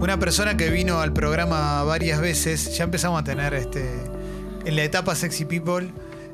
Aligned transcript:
una 0.00 0.18
persona 0.18 0.56
que 0.56 0.70
vino 0.70 1.00
al 1.00 1.12
programa 1.12 1.82
varias 1.84 2.20
veces, 2.20 2.76
ya 2.76 2.84
empezamos 2.84 3.20
a 3.20 3.24
tener 3.24 3.54
este, 3.54 3.84
en 4.64 4.76
la 4.76 4.82
etapa 4.82 5.14
Sexy 5.14 5.44
People 5.44 5.90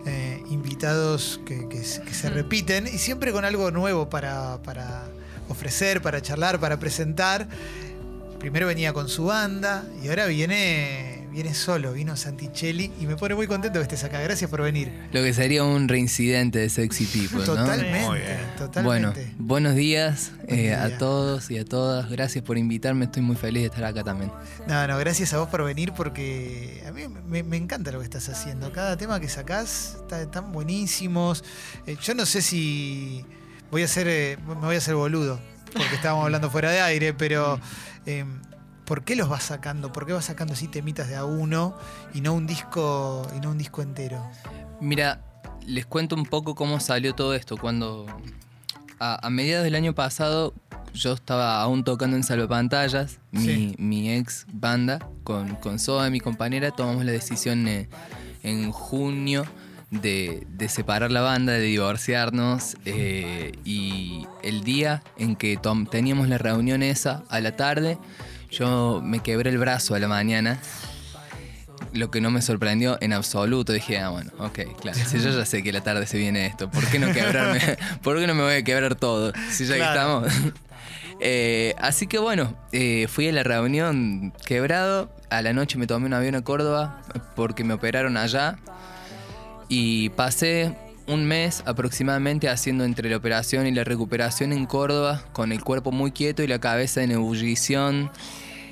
eh, 0.07 0.43
invitados 0.51 1.41
que, 1.45 1.69
que 1.69 1.83
se- 1.85 2.01
que 2.03 2.15
se 2.15 2.31
repiten 2.31 2.87
y 2.87 2.99
siempre 2.99 3.33
con 3.33 3.45
algo 3.45 3.71
nuevo 3.73 4.09
para, 4.09 4.59
para 4.63 5.05
ofrecer, 5.49 6.01
para 6.01 6.23
charlar, 6.23 6.61
para 6.61 6.79
presentar. 6.79 7.49
Primero 8.39 8.67
venía 8.69 8.93
con 8.93 9.09
su 9.09 9.25
banda 9.25 9.85
y 10.03 10.09
ahora 10.09 10.27
viene, 10.27 11.06
viene 11.37 11.53
solo, 11.53 11.93
vino 11.93 12.17
Santicelli 12.17 12.91
y 12.99 13.05
me 13.07 13.15
pone 13.17 13.35
muy 13.35 13.47
contento 13.47 13.79
que 13.79 13.83
estés 13.83 14.03
acá. 14.05 14.21
Gracias 14.23 14.49
por 14.49 14.63
venir. 14.63 14.91
Lo 15.13 15.23
que 15.23 15.35
sería 15.35 15.65
un 15.65 15.87
reincidente 15.87 16.59
de 16.61 16.71
Sexy 16.71 17.05
People, 17.05 17.41
¿no? 17.41 17.45
Totalmente, 17.45 18.01
Muy 18.09 18.19
bien. 18.21 18.39
Bueno, 18.85 19.11
totalmente. 19.13 19.35
buenos 19.39 19.75
días 19.75 20.33
eh, 20.49 20.75
a 20.75 20.97
todos 20.97 21.51
y 21.51 21.59
a 21.59 21.65
todas. 21.67 22.09
Gracias 22.09 22.43
por 22.43 22.57
invitarme. 22.57 23.05
Estoy 23.05 23.23
muy 23.23 23.37
feliz 23.37 23.65
de 23.65 23.67
estar 23.69 23.85
acá 23.85 24.03
también. 24.03 24.33
No, 24.67 24.87
no, 24.89 24.97
gracias 24.97 25.35
a 25.35 25.39
vos 25.39 25.49
por 25.51 25.63
venir 25.63 25.93
porque 25.93 26.83
a 26.89 26.91
mí 26.93 27.03
me, 27.29 27.43
me 27.43 27.59
encanta 27.59 27.93
lo 27.93 27.99
que 27.99 28.05
estás 28.07 28.31
haciendo. 28.31 28.73
Cada 28.73 28.97
tema 28.97 29.21
que 29.21 29.29
sacás 29.29 29.97
está- 30.01 30.23
están 30.23 30.53
buenísimos. 30.53 31.45
Eh, 31.87 31.99
yo 32.03 32.15
no 32.15 32.25
sé 32.25 32.41
si 32.41 33.27
voy 33.71 33.83
a 33.83 33.89
ser, 33.89 34.09
eh, 34.09 34.39
me 34.49 34.55
voy 34.55 34.75
a 34.77 34.79
hacer 34.79 34.95
boludo, 34.95 35.39
porque 35.71 35.97
estábamos 35.97 36.25
hablando 36.25 36.51
fuera 36.51 36.71
de 36.71 36.81
aire, 36.81 37.13
pero 37.13 37.61
eh, 38.07 38.25
¿por 38.87 39.03
qué 39.05 39.17
los 39.17 39.29
vas 39.29 39.43
sacando? 39.45 39.93
¿Por 39.93 40.07
qué 40.07 40.13
vas 40.13 40.25
sacando 40.27 40.55
así 40.55 40.69
temitas 40.69 41.09
de 41.09 41.17
a 41.17 41.25
uno 41.25 41.77
y 42.15 42.21
no 42.23 42.33
un 42.33 42.47
disco 42.47 43.27
y 43.37 43.41
no 43.41 43.51
un 43.51 43.59
disco 43.59 43.83
entero? 43.83 44.25
Mira, 44.81 45.21
les 45.67 45.85
cuento 45.87 46.15
un 46.17 46.25
poco 46.25 46.55
cómo 46.55 46.81
salió 46.81 47.15
todo 47.15 47.35
esto. 47.35 47.57
Cuando 47.57 48.07
a, 48.99 49.27
a 49.27 49.31
mediados 49.31 49.65
del 49.65 49.75
año 49.75 49.95
pasado 49.95 50.55
yo 50.95 51.13
estaba 51.13 51.61
aún 51.61 51.85
tocando 51.85 52.17
en 52.17 52.23
Salvapantallas, 52.23 53.19
mi, 53.31 53.41
Sí. 53.45 53.75
mi 53.79 54.11
ex 54.13 54.47
banda, 54.53 54.99
con, 55.25 55.57
con 55.57 55.79
Soa, 55.79 56.09
mi 56.09 56.21
compañera, 56.21 56.71
tomamos 56.71 57.05
la 57.05 57.13
decisión 57.13 57.69
eh, 57.69 57.89
en 58.43 58.73
junio 58.73 59.45
de, 59.91 60.47
de 60.49 60.69
separar 60.71 61.11
la 61.11 61.21
banda, 61.21 61.53
de 61.53 61.61
divorciarnos. 61.61 62.77
eh, 62.87 63.53
y 63.65 64.27
el 64.43 64.63
día 64.65 65.03
en 65.19 65.37
que 65.37 65.57
tom- 65.59 65.87
teníamos 65.87 66.29
la 66.29 66.39
reunión 66.39 66.83
esa, 66.83 67.25
a 67.29 67.41
la 67.41 67.57
tarde, 67.57 67.99
yo 68.51 69.01
me 69.03 69.21
quebré 69.21 69.51
el 69.51 69.59
brazo 69.59 69.95
a 69.95 69.99
la 69.99 70.09
mañana 70.09 70.61
lo 71.93 72.11
que 72.11 72.21
no 72.21 72.31
me 72.31 72.43
sorprendió 72.43 72.99
en 73.01 73.13
absoluto. 73.13 73.73
Dije, 73.73 73.99
ah, 73.99 74.11
bueno, 74.11 74.31
ok, 74.39 74.61
claro. 74.81 74.99
Si 74.99 75.19
yo 75.19 75.31
ya 75.31 75.45
sé 75.45 75.63
que 75.63 75.73
la 75.73 75.81
tarde 75.83 76.07
se 76.07 76.19
viene 76.19 76.47
esto, 76.47 76.71
¿por 76.71 76.87
qué 76.87 76.99
no 76.99 77.13
quebrarme? 77.13 77.61
¿Por 78.03 78.19
qué 78.19 78.27
no 78.27 78.35
me 78.35 78.43
voy 78.43 78.55
a 78.55 78.63
quebrar 78.63 78.95
todo? 78.95 79.33
Si 79.51 79.67
ya 79.67 79.77
Claro. 79.77 80.23
que 80.23 80.29
estamos. 80.29 80.55
Eh, 81.19 81.75
así 81.79 82.07
que 82.07 82.19
bueno, 82.19 82.55
eh, 82.73 83.07
fui 83.09 83.27
a 83.27 83.33
la 83.33 83.43
reunión 83.43 84.35
quebrado. 84.45 85.11
A 85.31 85.41
la 85.41 85.55
noche 85.55 85.79
me 85.79 85.87
tomé 85.87 86.05
un 86.05 86.13
avión 86.13 86.35
a 86.35 86.43
Córdoba 86.45 87.01
porque 87.35 87.65
me 87.65 87.73
operaron 87.73 88.19
allá. 88.19 88.59
Y 89.67 90.11
pasé 90.11 90.77
un 91.07 91.25
mes 91.25 91.63
aproximadamente 91.67 92.49
haciendo 92.49 92.85
entre 92.85 93.09
la 93.09 93.17
operación 93.17 93.67
y 93.67 93.73
la 93.73 93.85
recuperación 93.85 94.53
en 94.53 94.67
Córdoba, 94.67 95.23
con 95.33 95.53
el 95.53 95.63
cuerpo 95.63 95.93
muy 95.93 96.11
quieto 96.11 96.43
y 96.43 96.47
la 96.47 96.59
cabeza 96.59 97.03
en 97.03 97.13
ebullición 97.13 98.11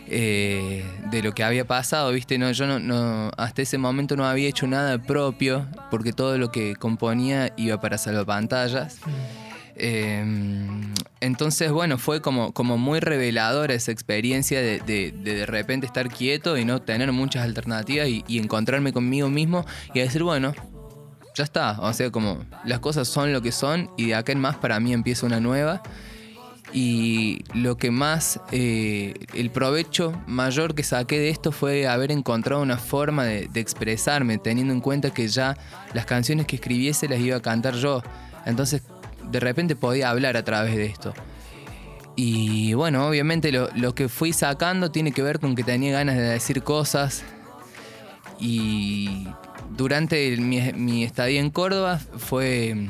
eh, 0.06 0.84
de 1.10 1.22
lo 1.22 1.32
que 1.32 1.44
había 1.44 1.64
pasado, 1.66 2.10
¿viste? 2.12 2.36
No, 2.38 2.50
yo 2.52 2.78
no, 2.78 3.30
hasta 3.36 3.62
ese 3.62 3.78
momento 3.78 4.16
no 4.16 4.26
había 4.26 4.48
hecho 4.48 4.66
nada 4.66 4.98
propio, 4.98 5.66
porque 5.90 6.12
todo 6.12 6.36
lo 6.36 6.50
que 6.50 6.76
componía 6.76 7.52
iba 7.56 7.80
para 7.80 7.98
salvapantallas. 7.98 8.98
Eh, 9.76 10.24
entonces, 11.20 11.72
bueno, 11.72 11.98
fue 11.98 12.20
como, 12.20 12.52
como 12.52 12.76
muy 12.78 13.00
reveladora 13.00 13.74
esa 13.74 13.92
experiencia 13.92 14.60
de, 14.60 14.80
de, 14.80 15.12
de 15.12 15.34
de 15.34 15.46
repente 15.46 15.86
estar 15.86 16.08
quieto 16.08 16.58
y 16.58 16.64
no 16.64 16.82
tener 16.82 17.10
muchas 17.12 17.44
alternativas 17.44 18.08
y, 18.08 18.24
y 18.28 18.38
encontrarme 18.38 18.92
conmigo 18.92 19.30
mismo 19.30 19.64
y 19.94 20.00
decir, 20.00 20.22
bueno, 20.22 20.54
ya 21.34 21.44
está. 21.44 21.78
O 21.80 21.92
sea, 21.92 22.10
como 22.10 22.44
las 22.64 22.78
cosas 22.78 23.08
son 23.08 23.32
lo 23.32 23.42
que 23.42 23.52
son 23.52 23.90
y 23.96 24.06
de 24.06 24.14
acá 24.14 24.32
en 24.32 24.40
más 24.40 24.56
para 24.56 24.80
mí 24.80 24.92
empieza 24.92 25.26
una 25.26 25.40
nueva. 25.40 25.82
Y 26.72 27.44
lo 27.54 27.76
que 27.76 27.92
más, 27.92 28.40
eh, 28.50 29.14
el 29.32 29.50
provecho 29.50 30.12
mayor 30.26 30.74
que 30.74 30.82
saqué 30.82 31.20
de 31.20 31.30
esto 31.30 31.52
fue 31.52 31.86
haber 31.86 32.10
encontrado 32.10 32.62
una 32.62 32.78
forma 32.78 33.24
de, 33.24 33.48
expresarme, 33.54 34.38
teniendo 34.38 34.72
en 34.72 34.80
cuenta 34.80 35.10
que 35.10 35.28
ya 35.28 35.56
las 35.92 36.04
canciones 36.04 36.46
que 36.46 36.56
escribiese 36.56 37.08
las 37.08 37.20
iba 37.20 37.36
a 37.36 37.42
cantar 37.42 37.74
yo. 37.74 38.02
Entonces, 38.44 38.82
de 39.30 39.38
repente 39.38 39.76
podía 39.76 40.10
hablar 40.10 40.36
a 40.36 40.42
través 40.42 40.74
de 40.74 40.86
esto. 40.86 41.14
Y 42.16 42.74
bueno, 42.74 43.06
obviamente 43.06 43.52
lo, 43.52 43.68
lo 43.76 43.94
que 43.94 44.08
fui 44.08 44.32
sacando 44.32 44.90
tiene 44.90 45.12
que 45.12 45.22
ver 45.22 45.38
con 45.38 45.54
que 45.54 45.62
tenía 45.62 45.92
ganas 45.92 46.16
de 46.16 46.22
decir 46.22 46.64
cosas. 46.64 47.22
Y 48.40 49.28
durante 49.76 50.32
el- 50.32 50.40
mi, 50.40 50.60
mi 50.72 51.04
estadía 51.04 51.40
en 51.40 51.50
Córdoba 51.50 51.98
fue... 52.18 52.88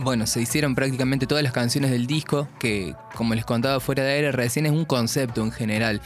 Bueno, 0.00 0.28
se 0.28 0.40
hicieron 0.40 0.76
prácticamente 0.76 1.26
todas 1.26 1.42
las 1.42 1.52
canciones 1.52 1.90
del 1.90 2.06
disco, 2.06 2.46
que 2.60 2.94
como 3.16 3.34
les 3.34 3.44
contaba 3.44 3.80
fuera 3.80 4.04
de 4.04 4.12
aire, 4.12 4.30
recién 4.30 4.64
es 4.66 4.70
un 4.72 4.84
concepto 4.84 5.42
en 5.42 5.50
general. 5.50 6.00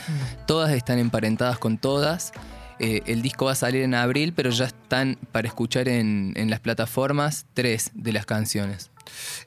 Todas 0.46 0.72
están 0.72 0.98
emparentadas 0.98 1.58
con 1.58 1.76
todas. 1.76 2.32
Eh, 2.78 3.02
el 3.04 3.20
disco 3.20 3.44
va 3.44 3.52
a 3.52 3.54
salir 3.54 3.82
en 3.82 3.94
abril, 3.94 4.32
pero 4.32 4.48
ya 4.48 4.64
están 4.64 5.18
para 5.30 5.46
escuchar 5.46 5.88
en, 5.88 6.32
en 6.36 6.48
las 6.48 6.60
plataformas 6.60 7.44
tres 7.52 7.90
de 7.92 8.12
las 8.14 8.24
canciones. 8.24 8.90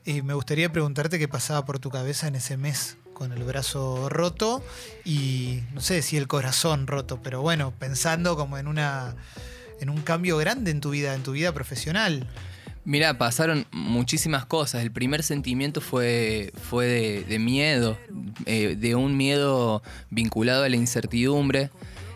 Y 0.06 0.22
me 0.22 0.36
gustaría 0.36 0.72
preguntarte 0.72 1.18
qué 1.18 1.28
pasaba 1.28 1.66
por 1.66 1.80
tu 1.80 1.90
cabeza 1.90 2.28
en 2.28 2.36
ese 2.36 2.56
mes 2.56 2.98
con 3.16 3.32
el 3.32 3.44
brazo 3.46 4.10
roto 4.10 4.62
y 5.06 5.62
no 5.74 5.82
sé 5.82 6.04
si 6.04 6.18
el 6.18 6.28
corazón 6.28 6.86
roto, 6.86 7.20
pero 7.24 7.42
bueno, 7.42 7.74
pensando 7.80 8.36
como 8.36 8.60
en 8.60 8.68
una 8.68 9.16
en 9.80 9.90
un 9.90 10.02
cambio 10.02 10.38
grande 10.38 10.72
en 10.72 10.82
tu 10.82 10.90
vida, 10.92 11.14
en 11.16 11.24
tu 11.24 11.32
vida 11.32 11.54
profesional. 11.54 12.28
Mira, 12.86 13.18
pasaron 13.18 13.66
muchísimas 13.72 14.46
cosas. 14.46 14.84
El 14.84 14.92
primer 14.92 15.24
sentimiento 15.24 15.82
fue, 15.82 16.52
fue 16.70 17.24
de, 17.28 17.40
miedo, 17.40 17.98
eh, 18.46 18.76
de 18.78 18.94
un 18.96 19.18
miedo 19.18 19.82
vinculado 20.12 20.64
a 20.64 20.70
la 20.70 20.76
incertidumbre, 20.76 21.72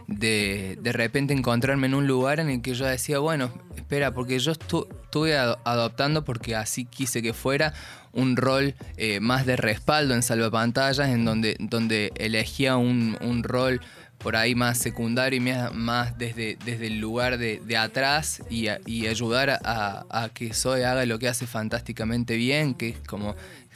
de 0.07 0.77
de 0.81 0.91
repente 0.91 1.33
encontrarme 1.33 1.87
en 1.87 1.93
un 1.95 2.07
lugar 2.07 2.39
en 2.39 2.49
el 2.49 2.61
que 2.61 2.73
yo 2.75 2.85
decía, 2.85 3.19
bueno, 3.19 3.51
espera, 3.75 4.13
porque 4.13 4.39
yo 4.39 4.51
estu- 4.53 4.87
estuve 5.03 5.37
ado- 5.37 5.59
adoptando, 5.65 6.23
porque 6.23 6.55
así 6.55 6.85
quise 6.85 7.21
que 7.21 7.33
fuera, 7.33 7.73
un 8.11 8.35
rol 8.35 8.73
eh, 8.97 9.19
más 9.19 9.45
de 9.45 9.55
respaldo 9.55 10.15
en 10.15 10.23
salvapantallas, 10.23 11.09
en 11.09 11.25
donde, 11.25 11.55
donde 11.59 12.11
elegía 12.15 12.75
un, 12.77 13.17
un 13.21 13.43
rol 13.43 13.81
por 14.19 14.35
ahí 14.35 14.53
más 14.53 14.77
secundario 14.77 15.37
y 15.37 15.73
más, 15.73 16.17
desde, 16.17 16.57
desde 16.65 16.87
el 16.87 16.99
lugar 16.99 17.37
de, 17.37 17.77
atrás 17.77 18.41
y, 18.49 18.67
ayudar 19.07 19.49
a, 19.63 20.29
que 20.33 20.53
Zoe 20.53 20.85
haga 20.85 21.05
lo 21.05 21.17
que 21.19 21.29
hace 21.29 21.47
fantásticamente 21.47 22.35
bien, 22.35 22.73
que 22.73 22.89
es 22.89 22.97
como 23.07 23.35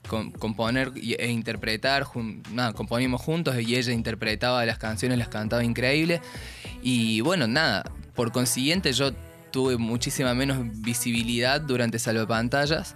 com- 0.09 0.31
componer 0.33 0.91
e 0.95 1.31
interpretar, 1.31 2.05
nada, 2.51 2.73
componíamos 2.73 3.21
juntos 3.21 3.55
y 3.59 3.75
ella 3.75 3.93
interpretaba 3.93 4.65
las 4.65 4.77
canciones, 4.77 5.17
las 5.17 5.29
cantaba 5.29 5.63
increíble. 5.63 6.21
Y 6.81 7.21
bueno, 7.21 7.47
nada, 7.47 7.89
por 8.13 8.33
consiguiente 8.33 8.91
yo 8.91 9.11
tuve 9.51 9.77
muchísima 9.77 10.33
menos 10.33 10.57
visibilidad 10.81 11.61
durante 11.61 11.99
Salvapantallas 11.99 12.95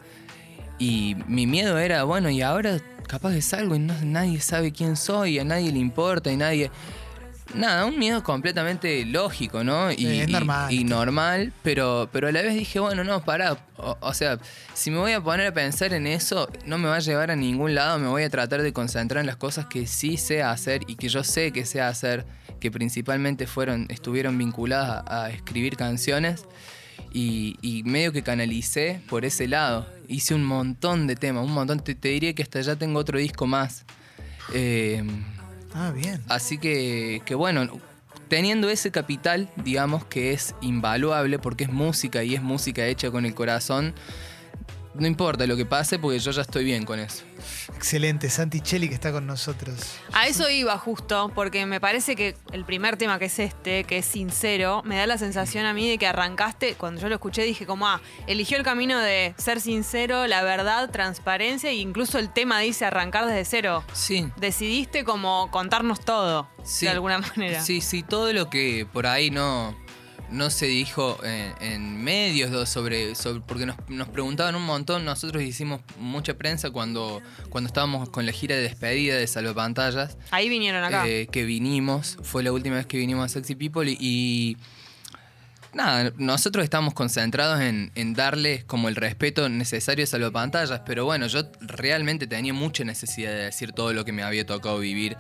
y 0.80 1.16
mi 1.28 1.48
miedo 1.48 1.78
era, 1.78 2.04
bueno, 2.04 2.30
y 2.30 2.42
ahora 2.42 2.80
capaz 3.08 3.32
que 3.32 3.42
salgo 3.42 3.76
y 3.76 3.80
no- 3.80 3.94
nadie 4.04 4.42
sabe 4.42 4.74
quién 4.74 4.98
soy, 4.98 5.40
a 5.40 5.46
nadie 5.46 5.72
le 5.72 5.80
importa 5.80 6.30
y 6.30 6.36
nadie... 6.36 6.70
Nada, 7.54 7.86
un 7.86 7.98
miedo 7.98 8.24
completamente 8.24 9.06
lógico, 9.06 9.64
¿no? 9.64 9.92
Y, 9.92 10.26
normal. 10.28 10.74
y 10.74 10.84
normal, 10.84 11.54
pero, 11.64 12.10
pero 12.12 12.28
a 12.28 12.32
la 12.32 12.42
vez 12.42 12.54
dije, 12.54 12.80
bueno, 12.80 13.04
no, 13.04 13.24
pará. 13.24 13.58
O, 13.78 13.98
o 14.00 14.14
sea, 14.14 14.40
si 14.74 14.92
me 14.92 14.98
voy 14.98 15.14
a 15.14 15.22
poner 15.22 15.48
a 15.48 15.54
pensar 15.54 15.94
en 15.94 16.08
eso, 16.08 16.50
no 16.66 16.78
me 16.78 16.88
va 16.88 16.98
a 16.98 17.00
llevar 17.00 17.32
a 17.32 17.36
ningún 17.36 17.76
lado, 17.76 18.00
me 18.00 18.08
voy 18.08 18.24
a 18.24 18.30
tratar 18.30 18.62
de 18.62 18.74
concentrar 18.74 19.22
en 19.22 19.28
las 19.28 19.38
cosas 19.38 19.66
que 19.68 19.88
sí 19.88 20.18
sé 20.18 20.44
hacer 20.44 20.82
y 20.88 20.96
que 20.96 21.10
yo 21.10 21.24
sé 21.24 21.52
que 21.52 21.66
sé 21.66 21.82
hacer, 21.82 22.26
que 22.60 22.72
principalmente 22.72 23.48
fueron, 23.48 23.88
estuvieron 23.90 24.38
vinculadas 24.38 25.04
a, 25.08 25.26
a 25.26 25.30
escribir 25.30 25.78
canciones. 25.78 26.46
Y, 27.14 27.58
y 27.62 27.84
medio 27.84 28.12
que 28.12 28.22
canalicé 28.22 29.02
por 29.10 29.24
ese 29.26 29.48
lado. 29.48 29.88
Hice 30.08 30.36
un 30.36 30.44
montón 30.44 31.08
de 31.08 31.16
temas, 31.16 31.46
un 31.46 31.54
montón. 31.54 31.80
Te, 31.80 31.96
te 31.96 32.10
diría 32.10 32.34
que 32.34 32.44
hasta 32.44 32.60
ya 32.62 32.76
tengo 32.76 33.00
otro 33.00 33.18
disco 33.18 33.48
más. 33.48 33.86
Eh, 34.54 35.04
Ah, 35.80 35.92
bien. 35.92 36.24
Así 36.28 36.58
que, 36.58 37.22
que 37.24 37.36
bueno, 37.36 37.68
teniendo 38.30 38.68
ese 38.70 38.90
capital, 38.90 39.48
digamos 39.58 40.04
que 40.06 40.34
es 40.34 40.56
invaluable 40.60 41.38
porque 41.38 41.66
es 41.66 41.72
música 41.72 42.24
y 42.24 42.34
es 42.34 42.42
música 42.42 42.86
hecha 42.88 43.12
con 43.12 43.28
el 43.28 43.36
corazón, 43.36 43.94
no 45.00 45.08
importa 45.08 45.46
lo 45.48 45.56
que 45.56 45.66
pase 45.66 46.00
porque 46.00 46.20
yo 46.20 46.32
ya 46.32 46.42
estoy 46.42 46.64
bien 46.64 46.86
con 46.86 47.00
eso. 47.00 47.24
Excelente, 47.76 48.30
Santi 48.30 48.62
Cheli 48.62 48.90
que 48.90 48.96
está 48.96 49.12
con 49.12 49.28
nosotros. 49.28 49.80
A 50.14 50.28
eso 50.28 50.50
iba 50.50 50.78
justo, 50.78 51.32
porque 51.36 51.66
me 51.66 51.80
parece 51.80 52.16
que 52.16 52.36
el 52.52 52.66
primer 52.66 52.98
tema 52.98 53.20
que 53.20 53.26
es 53.26 53.40
este, 53.40 53.84
que 53.84 54.00
es 54.00 54.06
sincero, 54.06 54.82
me 54.86 54.98
da 54.98 55.06
la 55.08 55.18
sensación 55.18 55.66
a 55.66 55.74
mí 55.74 55.88
de 55.90 55.98
que 55.98 56.08
arrancaste, 56.08 56.76
cuando 56.76 57.00
yo 57.02 57.10
lo 57.10 57.16
escuché 57.16 57.44
dije 57.44 57.66
como, 57.66 57.88
ah, 57.88 58.02
eligió 58.26 58.58
el 58.58 58.64
camino 58.64 59.00
de 59.00 59.34
ser 59.38 59.62
sincero, 59.62 60.26
la 60.28 60.44
verdad, 60.44 60.90
transparencia 60.90 61.70
e 61.70 61.76
incluso 61.76 62.18
el 62.20 62.32
tema 62.32 62.60
dice 62.60 62.86
arrancar 62.86 63.26
desde 63.28 63.46
cero. 63.46 63.84
Sí. 63.94 64.28
Decidiste 64.38 65.04
como 65.04 65.50
contarnos 65.52 66.00
todo, 66.00 66.50
Sí. 66.64 66.86
de 66.86 66.92
alguna 66.92 67.20
manera. 67.20 67.62
Sí, 67.62 67.82
sí, 67.82 68.04
todo 68.04 68.34
lo 68.34 68.50
que 68.50 68.88
por 68.92 69.06
ahí 69.08 69.30
no, 69.30 69.76
no 70.30 70.50
se 70.50 70.66
dijo 70.66 71.18
en, 71.24 71.54
en 71.62 72.04
medios 72.04 72.70
sobre, 72.70 73.16
sobre 73.16 73.42
porque 73.42 73.66
nos, 73.66 73.78
nos 73.90 74.10
preguntaban 74.10 74.56
un 74.56 74.64
montón, 74.66 75.06
nosotros 75.06 75.42
hicimos 75.44 75.82
mucha 76.00 76.34
prensa 76.34 76.70
cuando, 76.72 77.22
cuando 77.50 77.68
estábamos 77.68 78.10
con 78.10 78.26
la 78.26 78.32
gira 78.32 78.56
de 78.56 78.62
despedida 78.64 79.16
de 79.16 79.26
Salvapantallas, 79.28 80.18
Ahí 80.32 80.50
vinieron 80.50 80.84
acá. 80.84 81.08
eh, 81.08 81.28
que 81.32 81.46
vinimos, 81.46 82.18
fue 82.24 82.44
la 82.44 82.52
última 82.52 82.76
vez 82.76 82.86
que 82.86 82.98
vinimos 82.98 83.26
a 83.26 83.30
Sexy 83.30 83.56
People 83.56 83.90
y, 83.90 83.98
y 84.00 84.58
nada, 85.74 86.12
nosotros 86.18 86.64
estamos 86.64 86.94
concentrados 86.94 87.62
en, 87.62 87.92
en 87.96 88.14
darle 88.14 88.64
como 88.66 88.90
el 88.90 88.96
respeto 88.96 89.48
necesario 89.50 90.04
a 90.04 90.08
Salvapantallas, 90.08 90.82
pero 90.86 91.06
bueno, 91.06 91.28
yo 91.28 91.44
realmente 91.62 92.28
tenía 92.28 92.54
mucha 92.54 92.84
necesidad 92.84 93.32
de 93.32 93.44
decir 93.46 93.72
todo 93.72 93.94
lo 93.94 94.04
que 94.04 94.12
me 94.12 94.24
había 94.24 94.46
tocado 94.46 94.80
vivir 94.80 95.16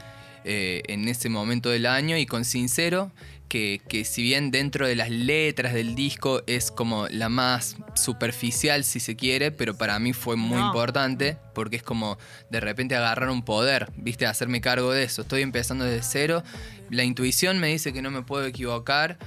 eh, 0.47 0.81
en 0.87 1.07
ese 1.07 1.29
momento 1.29 1.69
del 1.69 1.85
año 1.85 2.17
y 2.17 2.25
con 2.25 2.45
sincero 2.45 3.11
que, 3.49 3.81
que 3.87 4.03
si 4.03 4.23
bien 4.23 4.51
dentro 4.51 4.87
de 4.87 4.95
las 4.95 5.09
letras 5.09 5.73
del 5.73 5.95
disco 5.95 6.41
es 6.47 6.69
como 6.71 7.07
la 7.09 7.29
más 7.29 7.77
superficial 7.93 8.83
si 8.83 8.99
se 8.99 9.15
quiere, 9.15 9.51
pero 9.51 9.77
para 9.77 9.99
mí 9.99 10.11
fue 10.13 10.35
muy 10.35 10.57
No. 10.59 10.67
importante 10.67 11.37
porque 11.53 11.77
es 11.77 11.83
como 11.83 12.17
de 12.49 12.59
repente 12.59 12.95
agarrar 12.95 13.29
un 13.29 13.43
poder, 13.43 13.89
viste, 13.97 14.25
hacerme 14.25 14.59
cargo 14.59 14.91
de 14.91 15.03
eso. 15.03 15.21
Estoy 15.21 15.43
empezando 15.43 15.85
desde 15.85 16.03
cero, 16.03 16.43
la 16.89 17.03
intuición 17.03 17.59
me 17.59 17.67
dice 17.67 17.93
que 17.93 18.01
no 18.01 18.11
me 18.11 18.21
puedo 18.21 18.45
equivocar. 18.45 19.17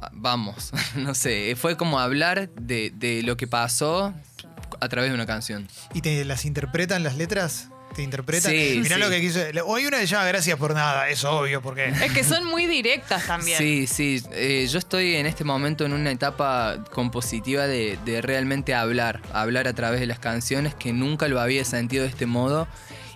Ah, 0.00 0.10
Vamos, 0.12 0.70
no 0.96 1.14
sé, 1.14 1.54
fue 1.56 1.76
como 1.76 1.98
hablar 1.98 2.50
de, 2.50 2.92
de 2.94 3.22
lo 3.24 3.36
que 3.36 3.48
pasó 3.48 4.14
a 4.80 4.88
través 4.88 5.10
de 5.10 5.14
una 5.16 5.26
canción. 5.26 5.66
¿Y 5.92 6.02
te 6.02 6.24
las 6.24 6.44
interpretan 6.44 7.02
las 7.02 7.16
letras? 7.16 7.68
¿Te 7.94 8.02
interpretan? 8.02 8.52
Sí, 8.52 8.78
Mirá 8.82 8.96
sí. 8.96 9.02
lo 9.02 9.10
que 9.10 9.20
quiso. 9.20 9.40
O 9.66 9.76
hay 9.76 9.86
una 9.86 9.98
que 9.98 10.06
se 10.06 10.14
llama 10.14 10.26
Gracias 10.26 10.56
por 10.58 10.74
nada, 10.74 11.08
es 11.08 11.24
obvio, 11.24 11.60
porque. 11.60 11.86
Es 12.04 12.12
que 12.12 12.22
son 12.24 12.44
muy 12.46 12.66
directas 12.66 13.26
también. 13.26 13.58
Sí, 13.58 13.86
sí. 13.86 14.22
eh, 14.32 14.66
yo 14.70 14.78
estoy 14.78 15.16
en 15.16 15.26
este 15.26 15.44
momento 15.44 15.84
en 15.84 15.92
una 15.92 16.10
etapa 16.10 16.84
compositiva 16.92 17.66
de, 17.66 17.98
de 18.04 18.22
realmente 18.22 18.74
hablar, 18.74 19.20
hablar 19.32 19.66
a 19.66 19.72
través 19.72 20.00
de 20.00 20.06
las 20.06 20.18
canciones 20.18 20.74
que 20.74 20.92
nunca 20.92 21.26
lo 21.28 21.40
había 21.40 21.64
sentido 21.64 22.04
de 22.04 22.10
este 22.10 22.26
modo 22.26 22.68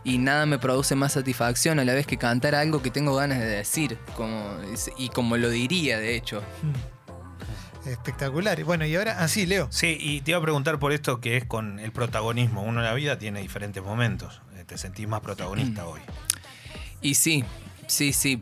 y 0.03 0.19
nada 0.19 0.45
me 0.45 0.59
produce 0.59 0.95
más 0.97 1.13
satisfacción 1.15 1.79
a 1.79 1.85
la 1.85 1.95
vez 1.95 2.07
que 2.07 2.19
cantar 2.19 2.55
algo 2.55 2.83
que 2.83 2.91
tengo 2.91 3.15
ganas 3.17 3.39
de 3.39 3.47
decir 3.47 3.97
como, 4.17 4.55
y 4.99 5.09
como 5.09 5.37
lo 5.39 5.49
diría 5.49 5.99
de 5.99 6.15
hecho. 6.15 6.43
Espectacular. 7.87 8.63
Bueno, 8.65 8.87
y 8.87 8.97
ahora, 8.97 9.19
así, 9.21 9.45
Leo. 9.47 9.69
Sí, 9.71 9.97
y 10.01 10.23
te 10.23 10.31
iba 10.31 10.39
a 10.39 10.43
preguntar 10.43 10.79
por 10.79 10.93
esto 10.93 11.21
que 11.21 11.37
es 11.37 11.45
con 11.45 11.79
el 11.79 11.93
protagonismo. 11.93 12.63
Uno 12.63 12.81
en 12.81 12.87
la 12.87 12.95
vida 12.95 13.19
tiene 13.19 13.41
diferentes 13.41 13.83
momentos. 13.83 14.41
Te 14.67 14.79
sentís 14.79 15.07
más 15.09 15.21
protagonista 15.21 15.87
hoy. 15.87 16.01
Y 17.03 17.15
sí, 17.15 17.45
sí, 17.87 18.13
sí, 18.13 18.41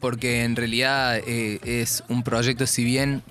porque 0.00 0.44
en 0.44 0.56
realidad 0.56 1.18
eh, 1.18 1.60
es 1.64 2.02
un 2.08 2.22
proyecto, 2.22 2.66
si 2.66 2.84
bien 2.84 3.22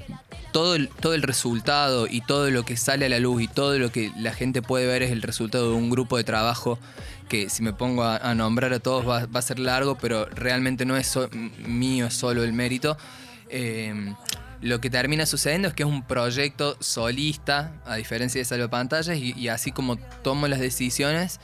todo 0.51 0.75
el, 0.75 0.89
todo 0.89 1.13
el 1.13 1.23
resultado 1.23 2.07
y 2.07 2.21
todo 2.21 2.49
lo 2.51 2.63
que 2.63 2.77
sale 2.77 3.05
a 3.05 3.09
la 3.09 3.19
luz 3.19 3.41
y 3.41 3.47
todo 3.47 3.79
lo 3.79 3.91
que 3.91 4.11
la 4.17 4.33
gente 4.33 4.61
puede 4.61 4.85
ver 4.85 5.01
es 5.03 5.11
el 5.11 5.21
resultado 5.21 5.69
de 5.71 5.75
un 5.75 5.89
grupo 5.89 6.17
de 6.17 6.23
trabajo 6.23 6.77
que 7.29 7.49
si 7.49 7.63
me 7.63 7.71
pongo 7.73 8.03
a, 8.03 8.17
a 8.17 8.35
nombrar 8.35 8.73
a 8.73 8.79
todos 8.79 9.07
va, 9.07 9.25
va 9.25 9.39
a 9.39 9.41
ser 9.41 9.57
largo, 9.59 9.97
pero 9.97 10.25
realmente 10.25 10.85
no 10.85 10.97
es 10.97 11.07
so- 11.07 11.29
mío 11.65 12.11
solo 12.11 12.43
el 12.43 12.51
mérito. 12.53 12.97
Eh, 13.49 14.13
lo 14.61 14.79
que 14.79 14.89
termina 14.89 15.25
sucediendo 15.25 15.69
es 15.69 15.73
que 15.73 15.83
es 15.83 15.89
un 15.89 16.03
proyecto 16.03 16.77
solista, 16.81 17.71
a 17.85 17.95
diferencia 17.95 18.39
de 18.39 18.45
Salvapantallas, 18.45 19.17
y, 19.17 19.33
y 19.33 19.47
así 19.47 19.71
como 19.71 19.95
tomo 20.23 20.47
las 20.47 20.59
decisiones, 20.59 21.39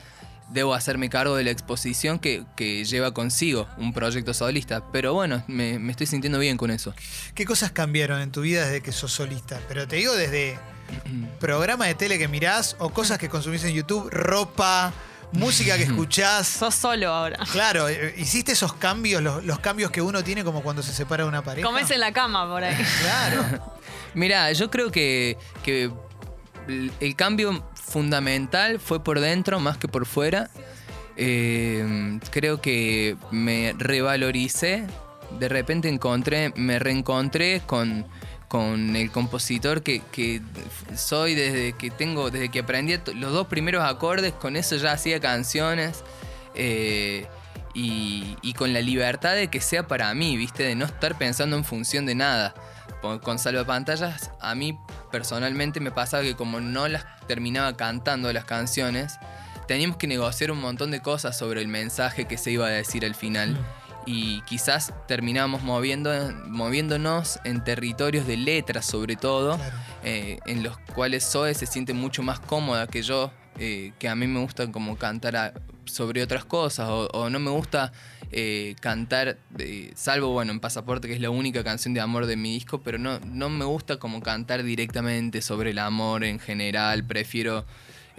debo 0.50 0.74
hacerme 0.74 1.08
cargo 1.08 1.36
de 1.36 1.44
la 1.44 1.50
exposición 1.50 2.18
que, 2.18 2.44
que 2.56 2.84
lleva 2.84 3.12
consigo 3.12 3.68
un 3.76 3.92
proyecto 3.92 4.34
solista. 4.34 4.82
Pero 4.92 5.14
bueno, 5.14 5.42
me, 5.46 5.78
me 5.78 5.92
estoy 5.92 6.06
sintiendo 6.06 6.38
bien 6.38 6.56
con 6.56 6.70
eso. 6.70 6.94
¿Qué 7.34 7.44
cosas 7.44 7.72
cambiaron 7.72 8.20
en 8.20 8.32
tu 8.32 8.42
vida 8.42 8.64
desde 8.64 8.80
que 8.80 8.92
sos 8.92 9.12
solista? 9.12 9.60
Pero 9.68 9.86
te 9.86 9.96
digo 9.96 10.14
desde 10.14 10.58
programa 11.40 11.86
de 11.86 11.94
tele 11.94 12.18
que 12.18 12.28
mirás 12.28 12.76
o 12.78 12.90
cosas 12.90 13.18
que 13.18 13.28
consumís 13.28 13.64
en 13.64 13.74
YouTube, 13.74 14.08
ropa, 14.10 14.92
música 15.32 15.76
que 15.76 15.82
escuchás. 15.84 16.48
Sos 16.48 16.74
solo 16.74 17.08
ahora. 17.08 17.38
Claro, 17.52 17.88
eh, 17.88 18.14
hiciste 18.16 18.52
esos 18.52 18.72
cambios, 18.74 19.22
los, 19.22 19.44
los 19.44 19.58
cambios 19.58 19.90
que 19.90 20.00
uno 20.00 20.24
tiene 20.24 20.44
como 20.44 20.62
cuando 20.62 20.82
se 20.82 20.92
separa 20.92 21.24
de 21.24 21.28
una 21.28 21.42
pareja. 21.42 21.66
Comés 21.66 21.90
en 21.90 22.00
la 22.00 22.12
cama 22.12 22.48
por 22.48 22.64
ahí. 22.64 22.76
Claro. 23.02 23.44
Mira, 24.14 24.52
yo 24.52 24.70
creo 24.70 24.90
que, 24.90 25.36
que 25.62 25.90
el 26.68 27.16
cambio 27.16 27.64
fundamental 27.74 28.78
fue 28.78 29.02
por 29.02 29.20
dentro 29.20 29.60
más 29.60 29.78
que 29.78 29.88
por 29.88 30.06
fuera. 30.06 30.50
Eh, 31.16 32.20
creo 32.30 32.60
que 32.60 33.16
me 33.30 33.74
revaloricé. 33.76 34.84
De 35.38 35.48
repente 35.48 35.88
encontré, 35.88 36.52
me 36.56 36.78
reencontré 36.78 37.60
con, 37.66 38.06
con 38.46 38.96
el 38.96 39.10
compositor 39.10 39.82
que, 39.82 40.02
soy 40.96 41.34
desde 41.34 41.72
que 41.72 41.90
tengo, 41.90 42.30
desde 42.30 42.50
que 42.50 42.60
aprendí 42.60 42.96
los 43.14 43.32
dos 43.32 43.46
primeros 43.48 43.84
acordes, 43.84 44.32
con 44.32 44.56
eso 44.56 44.76
ya 44.76 44.92
hacía 44.92 45.20
canciones. 45.20 46.04
eh, 46.54 47.26
y, 47.74 48.36
y 48.42 48.54
con 48.54 48.72
la 48.72 48.80
libertad 48.80 49.36
de 49.36 49.48
que 49.48 49.60
sea 49.60 49.86
para 49.86 50.12
mí, 50.14 50.36
¿viste? 50.36 50.64
De 50.64 50.74
no 50.74 50.84
estar 50.84 51.16
pensando 51.16 51.56
en 51.56 51.64
función 51.64 52.06
de 52.06 52.16
nada. 52.16 52.54
Con, 53.00 53.38
Salvapantallas, 53.38 54.30
a 54.40 54.54
mí 54.54 54.78
personalmente 55.12 55.78
me 55.80 55.90
pasaba 55.90 56.22
que 56.24 56.34
como 56.34 56.60
no 56.60 56.88
las 56.88 57.04
terminaba 57.26 57.76
cantando 57.76 58.32
las 58.32 58.44
canciones, 58.44 59.18
teníamos 59.68 59.96
que 59.98 60.06
negociar 60.06 60.50
un 60.50 60.60
montón 60.60 60.90
de 60.90 61.00
cosas 61.00 61.38
sobre 61.38 61.60
el 61.60 61.68
mensaje 61.68 62.26
que 62.26 62.36
se 62.38 62.50
iba 62.50 62.66
a 62.66 62.70
decir 62.70 63.04
al 63.04 63.14
final. 63.14 63.56
Y 64.06 64.40
quizás 64.42 64.92
terminamos 65.06 65.62
moviendo, 65.62 66.10
moviéndonos 66.46 67.38
en 67.44 67.62
territorios 67.62 68.26
de 68.26 68.36
letras 68.36 68.86
sobre 68.86 69.16
todo, 69.16 69.56
Claro. 69.56 69.76
eh, 70.02 70.38
en 70.46 70.62
los 70.62 70.78
cuales 70.94 71.24
Zoe 71.30 71.54
se 71.54 71.66
siente 71.66 71.92
mucho 71.92 72.22
más 72.22 72.40
cómoda 72.40 72.86
que 72.86 73.02
yo, 73.02 73.30
eh, 73.58 73.92
que 73.98 74.08
a 74.08 74.14
mí 74.14 74.26
me 74.26 74.40
gusta 74.40 74.70
como 74.72 74.96
cantar 74.96 75.36
a- 75.36 75.52
sobre 75.84 76.22
otras 76.22 76.44
cosas, 76.44 76.88
o, 76.88 77.06
o 77.12 77.30
no 77.30 77.38
me 77.38 77.50
gusta 77.50 77.92
eh, 78.30 78.76
cantar, 78.80 79.38
salvo 79.94 80.28
bueno 80.28 80.52
en 80.52 80.60
Pasaporte, 80.60 81.08
que 81.08 81.14
es 81.14 81.20
la 81.20 81.30
única 81.30 81.64
canción 81.64 81.94
de 81.94 82.00
amor 82.00 82.26
de 82.26 82.36
mi 82.36 82.54
disco, 82.54 82.80
pero 82.80 82.98
no, 82.98 83.20
no 83.20 83.48
me 83.48 83.64
gusta 83.64 83.98
como 83.98 84.20
cantar 84.20 84.62
directamente 84.62 85.42
sobre 85.42 85.70
el 85.70 85.78
amor 85.78 86.24
en 86.24 86.38
general, 86.38 87.04
prefiero 87.04 87.64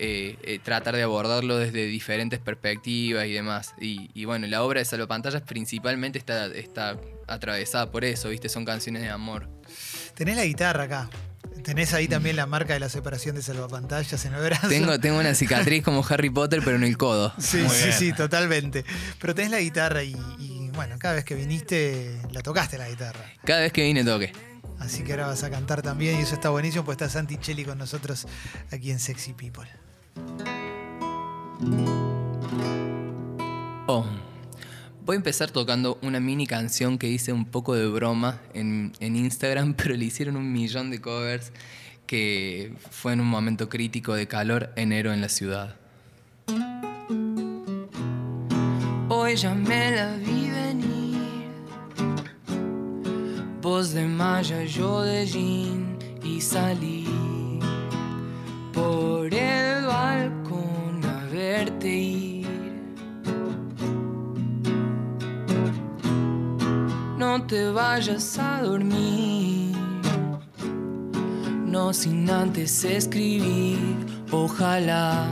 eh, 0.02 0.38
eh, 0.44 0.60
tratar 0.64 0.96
de 0.96 1.04
abordarlo 1.04 1.58
desde 1.58 1.86
diferentes 1.86 2.40
perspectivas 2.40 3.26
y 3.26 3.33
demás. 3.33 3.74
Y, 3.81 4.10
y 4.14 4.24
bueno, 4.24 4.48
la 4.48 4.64
obra 4.64 4.80
de 4.80 4.86
Salvapantallas 4.86 5.42
principalmente 5.42 6.18
está, 6.18 6.45
está 6.48 6.98
atravesada 7.28 7.92
por 7.92 8.06
eso, 8.06 8.30
¿viste? 8.30 8.48
Son 8.48 8.64
canciones 8.64 9.02
de 9.02 9.10
amor. 9.10 9.50
Tenés 10.16 10.38
la 10.38 10.45
guitarra 10.45 10.83
acá. 10.83 11.10
Tenés 11.63 11.94
ahí 11.94 12.07
también 12.07 12.35
la 12.35 12.45
marca 12.45 12.73
de 12.73 12.80
la 12.80 12.89
separación 12.89 13.35
de 13.35 13.42
salvapantallas 13.42 14.23
en 14.25 14.33
el 14.33 14.42
brazo. 14.42 14.68
Tengo, 14.68 14.99
tengo 14.99 15.19
una 15.19 15.33
cicatriz 15.35 15.83
como 15.83 16.06
Harry 16.07 16.30
Potter, 16.30 16.61
pero 16.63 16.78
en 16.78 16.83
el 16.83 16.97
codo. 16.97 17.33
Sí, 17.39 17.57
Muy 17.57 17.69
sí, 17.75 17.83
bien. 17.85 17.97
sí, 17.97 18.13
totalmente. 18.13 18.85
Pero 19.19 19.35
tenés 19.35 19.51
la 19.51 19.59
guitarra 19.59 20.04
y, 20.04 20.16
y, 20.39 20.69
bueno, 20.73 20.95
cada 20.99 21.16
vez 21.16 21.25
que 21.25 21.35
viniste 21.35 22.21
la 22.31 22.42
tocaste 22.42 22.78
la 22.78 22.89
guitarra. 22.89 23.25
Cada 23.45 23.61
vez 23.61 23.73
que 23.73 23.83
vine 23.83 24.04
toque. 24.04 24.31
Así 24.80 25.04
que 25.04 25.11
ahora 25.11 25.28
vas 25.28 25.44
a 25.44 25.49
cantar 25.49 25.81
también 25.81 26.18
y 26.19 26.21
eso 26.23 26.35
está 26.35 26.49
buenísimo, 26.49 26.85
pues 26.85 26.95
está 26.95 27.09
Santi 27.09 27.37
Cheli 27.37 27.66
con 27.66 27.78
nosotros 27.78 28.28
aquí 28.71 28.92
en 28.92 28.99
Sexy 28.99 29.33
People. 29.33 29.68
Oh. 33.87 34.06
Voy 35.09 35.16
a 35.16 35.25
empezar 35.25 35.49
tocando 35.49 35.97
una 36.04 36.19
mini 36.19 36.45
canción 36.45 36.99
que 36.99 37.07
hice 37.07 37.33
un 37.33 37.45
poco 37.45 37.73
de 37.73 37.87
broma 37.87 38.39
en, 38.54 38.94
Instagram, 39.01 39.73
pero 39.78 39.95
le 39.95 40.06
hicieron 40.06 40.35
un 40.35 40.54
millón 40.54 40.92
de 40.92 41.01
covers 41.01 41.51
que 42.06 42.75
fue 42.92 43.13
en 43.13 43.21
un 43.21 43.25
momento 43.25 43.69
crítico 43.69 44.13
de 44.13 44.28
calor 44.28 44.71
enero 44.75 45.11
en 45.11 45.21
la 45.21 45.30
ciudad. 45.30 45.78
Hoy 49.09 49.35
ya 49.35 49.56
me 49.56 49.95
la 49.95 50.16
vi 50.18 50.51
venir. 50.51 51.49
Voz 53.63 53.94
de 53.94 54.06
malla, 54.06 54.63
yo 54.63 55.01
de 55.01 55.25
jean 55.25 55.97
y 56.23 56.39
salí 56.39 57.07
por 58.71 59.33
el 59.33 59.85
balcón 59.85 61.04
a 61.04 61.25
verte 61.33 61.97
ir. 61.97 62.19
No 67.30 67.44
te 67.44 67.69
vayas 67.69 68.40
a 68.40 68.64
dormir, 68.64 69.76
no 71.64 71.94
sin 71.94 72.28
antes 72.28 72.83
escribir 72.83 73.78
Ojalá 74.31 75.28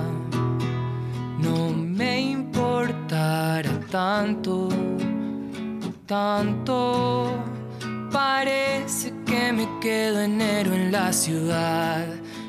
no 1.39 1.70
me 1.70 2.22
importara 2.22 3.72
tanto, 3.89 4.70
tanto. 6.06 7.34
Parece 8.12 9.12
que 9.25 9.51
me 9.51 9.68
quedo 9.82 10.22
enero 10.22 10.75
en 10.75 10.92
la 10.92 11.12
ciudad. 11.12 12.06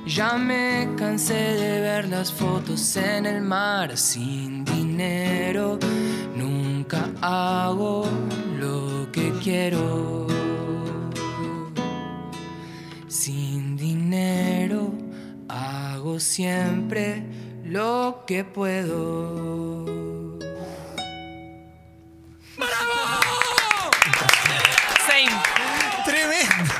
Ya 0.06 0.36
me 0.36 0.90
cansé 0.98 1.54
de 1.54 1.80
ver 1.80 2.08
las 2.08 2.30
fotos 2.30 2.96
en 2.96 3.24
el 3.24 3.40
mar 3.40 3.96
sin 3.96 4.62
dinero. 4.66 5.78
Nunca 6.36 7.08
hago 7.22 8.04
que 9.18 9.32
quiero. 9.42 10.26
Sin 13.08 13.76
dinero 13.76 14.92
hago 15.48 16.20
siempre 16.20 17.24
lo 17.64 18.24
que 18.26 18.44
puedo. 18.44 19.86
Same. 25.06 25.36
Tremendo. 26.04 26.74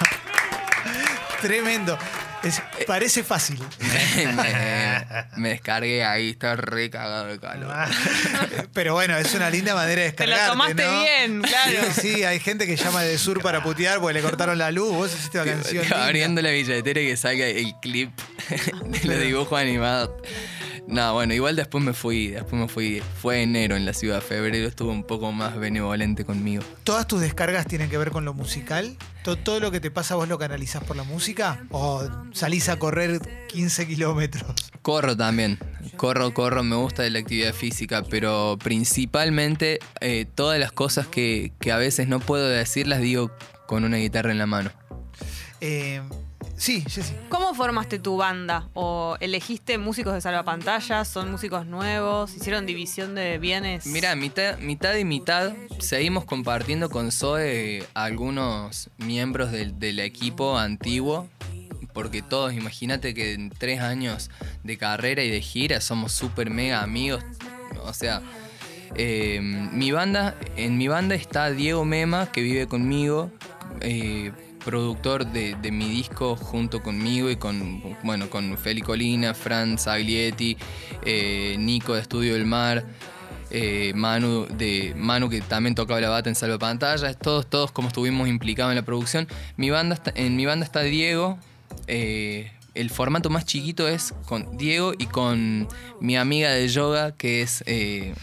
Tremendo. 1.41 1.99
Es- 2.43 2.63
parece 2.87 3.25
fácil. 3.25 3.59
me, 4.35 5.05
me 5.37 5.49
descargué 5.51 6.05
ahí, 6.05 6.31
está 6.31 6.57
re 6.57 6.89
cagado 6.91 7.27
de 7.27 7.39
calor. 7.39 7.75
Pero 8.73 8.95
bueno, 8.95 9.17
es 9.17 9.35
una 9.35 9.51
linda 9.51 9.75
manera 9.75 10.03
de 10.03 10.13
Te 10.13 10.27
lo 10.27 10.37
tomaste 10.47 10.85
¿no? 10.85 11.01
bien, 11.03 11.43
claro. 11.43 11.79
Sí, 11.95 12.01
sí, 12.15 12.25
hay 12.25 12.39
gente 12.41 12.67
que 12.67 12.77
llama 12.77 13.03
de 13.03 13.19
sur 13.19 13.43
para 13.43 13.63
putear 13.63 13.99
porque 14.01 14.15
le 14.15 14.23
cortaron 14.23 14.59
la 14.59 14.71
luz. 14.71 14.93
Vos 14.93 15.13
hiciste 15.15 15.41
una 15.41 15.53
canción. 15.53 15.85
Abriendo 15.93 16.41
la 16.43 16.51
billetera 16.51 17.01
y 17.01 17.07
que 17.09 17.17
salga 17.17 17.47
el 17.47 17.75
clip 17.81 18.11
de 18.49 19.05
los 19.05 19.21
dibujos 19.21 19.59
animados. 19.61 20.11
No, 20.91 21.13
bueno, 21.13 21.35
igual 21.35 21.55
después 21.55 21.85
me 21.85 21.93
fui, 21.93 22.29
después 22.29 22.55
me 22.55 22.67
fui. 22.67 23.03
Fue 23.21 23.43
enero 23.43 23.77
en 23.77 23.85
la 23.85 23.93
ciudad, 23.93 24.23
febrero 24.23 24.67
estuvo 24.67 24.91
un 24.91 25.05
poco 25.05 25.31
más 25.33 25.57
benevolente 25.59 26.25
conmigo. 26.25 26.63
¿Todas 26.83 27.07
tus 27.07 27.21
descargas 27.21 27.67
tienen 27.67 27.91
que 27.91 27.99
ver 27.99 28.11
con 28.11 28.25
lo 28.25 28.33
musical? 28.33 28.97
¿To- 29.23 29.37
¿Todo 29.37 29.61
lo 29.61 29.71
que 29.71 29.81
te 29.81 29.91
pasa 29.91 30.15
vos 30.15 30.29
lo 30.29 30.39
canalizás 30.39 30.83
por 30.85 30.97
la 30.97 31.03
música? 31.03 31.63
¿O 31.71 32.09
salís 32.33 32.71
a 32.71 32.79
correr 32.79 33.21
15 33.49 33.87
kilómetros? 33.87 34.51
Corro 34.81 35.15
también, 35.15 35.59
corro, 35.97 36.33
corro, 36.33 36.63
me 36.63 36.77
gusta 36.77 37.03
de 37.03 37.11
la 37.11 37.19
actividad 37.19 37.53
física, 37.53 38.03
pero 38.09 38.57
principalmente 38.63 39.81
eh, 40.01 40.27
todas 40.35 40.59
las 40.59 40.73
cosas 40.73 41.07
que, 41.07 41.53
que 41.61 41.71
a 41.71 41.77
veces 41.77 42.09
no 42.09 42.21
puedo 42.21 42.49
decir 42.49 42.87
las 42.89 43.01
digo 43.03 43.31
con 43.67 43.85
una 43.85 43.99
guitarra 43.99 44.31
en 44.33 44.39
la 44.39 44.47
mano. 44.47 44.71
Eh, 45.61 46.01
sí, 46.59 46.85
Jessy. 46.89 47.15
¿Cómo 47.29 47.55
formaste 47.55 47.99
tu 47.99 48.17
banda? 48.17 48.69
¿O 48.75 49.17
elegiste 49.21 49.79
músicos 49.79 50.15
de 50.15 50.21
salvapantallas? 50.21 51.09
¿Son 51.09 51.31
músicos 51.31 51.67
nuevos? 51.67 52.35
¿Hicieron 52.35 52.67
división 52.67 53.15
de 53.15 53.39
bienes? 53.39 53.87
Mira, 53.87 54.15
mitad, 54.17 54.59
mitad 54.59 54.95
y 54.97 55.05
mitad. 55.05 55.53
Seguimos 55.79 56.25
compartiendo 56.25 56.91
con 56.91 57.13
Zoe 57.13 57.85
algunos 57.95 58.91
miembros 58.99 59.53
del, 59.53 59.79
del 59.79 60.01
equipo 60.01 60.59
antiguo. 60.59 61.29
Porque 61.95 62.23
todos, 62.23 62.53
imagínate 62.53 63.15
que 63.15 63.33
en 63.33 63.51
tres 63.51 63.81
años 63.81 64.31
de 64.63 64.77
carrera 64.77 65.25
y 65.25 65.31
de 65.31 65.41
gira 65.41 65.81
somos 65.81 66.13
súper 66.13 66.51
mega 66.51 66.83
amigos. 66.83 67.25
O 67.83 67.93
sea, 67.93 68.23
eh, 68.95 69.41
mi 69.41 69.91
banda, 69.93 70.35
en 70.57 70.79
mi 70.79 70.89
banda 70.89 71.15
está 71.15 71.51
Diego 71.51 71.85
Mema, 71.85 72.31
que 72.31 72.41
vive 72.41 72.67
conmigo, 72.67 73.31
eh, 73.81 74.33
productor 74.69 75.25
de, 75.27 75.57
de 75.63 75.71
mi 75.73 75.89
disco 75.89 76.37
junto 76.37 76.83
conmigo 76.83 77.31
y 77.31 77.37
con, 77.37 77.83
bueno, 78.03 78.29
con 78.29 78.59
Feli 78.59 78.83
Colina, 78.83 79.33
Franz 79.33 79.87
Aglietti, 79.87 80.59
eh, 81.07 81.57
Nico 81.59 81.95
de 81.95 82.03
Estudio 82.03 82.35
del 82.35 82.45
Mar. 82.45 82.85
eh, 83.51 83.93
Manu 83.95 84.47
de 84.47 84.93
Manu 84.95 85.31
que 85.31 85.41
también 85.41 85.75
tocaba 85.75 85.99
la 86.03 86.11
bata 86.11 86.29
en 86.29 86.35
Salva 86.35 86.59
Pantallas, 86.59 87.19
todos, 87.19 87.49
todos 87.49 87.73
como 87.73 87.89
estuvimos 87.89 88.29
implicados 88.29 88.71
en 88.73 88.77
la 88.77 88.83
producción. 88.85 89.27
Mi 89.57 89.71
banda 89.71 89.95
está- 89.95 90.13
en 90.15 90.37
mi 90.37 90.45
banda 90.45 90.67
está 90.67 90.83
Diego, 90.83 91.39
eh, 91.87 92.53
el 92.75 92.91
formato 92.91 93.31
más 93.31 93.47
chiquito 93.47 93.89
es 93.89 94.13
con 94.27 94.59
Diego 94.59 94.93
y 94.99 95.07
con 95.07 95.67
mi 95.99 96.17
amiga 96.19 96.51
de 96.51 96.69
yoga, 96.69 97.13
que 97.17 97.41
es 97.41 97.65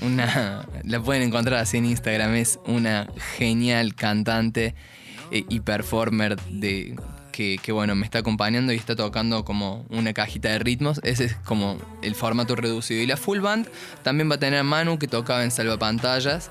una. 0.01 0.65
La 0.83 1.01
pueden 1.01 1.23
encontrar 1.23 1.59
así 1.59 1.77
en 1.77 1.85
Instagram. 1.85 2.35
Es 2.35 2.59
una 2.67 3.07
genial 3.37 3.95
cantante 3.95 4.75
y 5.49 5.59
performer 5.61 6.39
de. 6.49 6.95
Que, 7.31 7.57
que, 7.61 7.73
bueno, 7.73 7.95
me 7.95 8.05
está 8.05 8.19
acompañando 8.19 8.71
y 8.71 8.77
está 8.77 8.95
tocando 8.95 9.43
como 9.43 9.85
una 9.89 10.13
cajita 10.13 10.49
de 10.49 10.59
ritmos. 10.59 11.01
Ese 11.03 11.25
es 11.25 11.35
como 11.43 11.77
el 12.01 12.15
formato 12.15 12.55
reducido. 12.55 13.01
Y 13.01 13.07
la 13.07 13.17
full 13.17 13.39
band 13.39 13.67
también 14.03 14.29
va 14.31 14.35
a 14.35 14.39
tener 14.39 14.59
a 14.59 14.63
Manu, 14.63 14.97
que 14.97 15.07
tocaba 15.07 15.43
en 15.43 15.51
Salvapantallas. 15.51 16.49